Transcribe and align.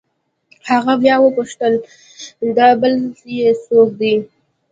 هغه 0.69 0.93
بيا 1.01 1.15
وپوښتل 1.21 1.73
دا 2.57 2.67
بل 2.81 2.93
يې 3.37 3.49
سوک 3.65 3.89
دې. 3.99 4.15